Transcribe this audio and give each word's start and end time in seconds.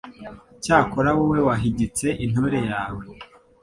Cyakora 0.63 1.09
wowe 1.17 1.39
wahigitse 1.47 2.07
intore 2.25 2.59
yawe 2.71 3.03